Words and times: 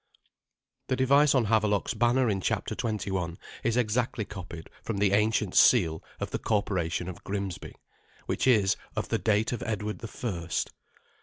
The 0.87 0.95
device 0.95 1.35
on 1.35 1.45
Havelok's 1.45 1.93
banner 1.93 2.27
in 2.27 2.41
chapter 2.41 2.73
xxi. 2.73 3.37
is 3.63 3.77
exactly 3.77 4.25
copied 4.25 4.67
from 4.81 4.97
the 4.97 5.11
ancient 5.11 5.53
seal 5.53 6.03
of 6.19 6.31
the 6.31 6.39
Corporation 6.39 7.07
of 7.07 7.23
Grimsby, 7.23 7.75
which 8.25 8.47
is 8.47 8.75
of 8.95 9.09
the 9.09 9.19
date 9.19 9.51
of 9.51 9.61
Edward 9.61 9.99
the 9.99 10.07
First. 10.07 10.73